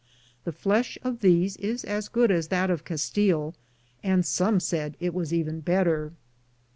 [0.45, 3.53] The flesh of these is as good as that of Castile,
[4.01, 6.13] and some said it was even better.